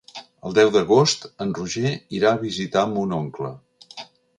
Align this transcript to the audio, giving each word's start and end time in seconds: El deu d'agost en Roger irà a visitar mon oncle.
El 0.49 0.55
deu 0.59 0.71
d'agost 0.75 1.29
en 1.47 1.53
Roger 1.59 1.95
irà 2.21 2.33
a 2.39 2.43
visitar 2.49 2.91
mon 2.97 3.19
oncle. 3.23 3.59